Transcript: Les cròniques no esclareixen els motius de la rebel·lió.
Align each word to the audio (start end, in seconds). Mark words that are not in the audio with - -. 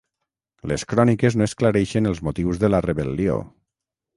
Les 0.71 0.85
cròniques 0.93 1.37
no 1.41 1.47
esclareixen 1.49 2.11
els 2.13 2.25
motius 2.29 2.63
de 2.65 2.71
la 2.75 2.81
rebel·lió. 2.87 3.37